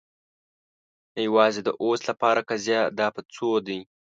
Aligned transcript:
نه، 1.13 1.19
یوازې 1.27 1.61
د 1.63 1.69
اوس 1.83 1.99
لپاره 2.09 2.41
قضیه. 2.49 2.81
دا 2.99 3.07
په 3.15 3.21
څو 3.33 3.49
دی؟ 3.67 3.79